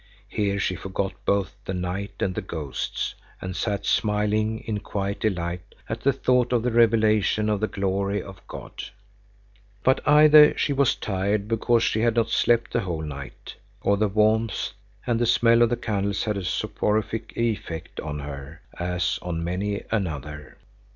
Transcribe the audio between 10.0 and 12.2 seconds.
either she was tired because she had